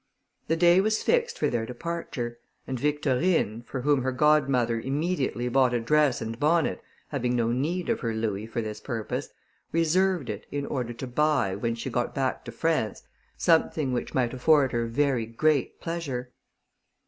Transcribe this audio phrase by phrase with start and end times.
[0.47, 5.75] The day was fixed for their departure; and Victorine, for whom her godmother immediately bought
[5.75, 9.29] a dress and bonnet, having no need of her louis for this purpose,
[9.71, 13.03] reserved it, in order to buy, when she got back to France,
[13.37, 16.31] something which might afford her very great pleasure.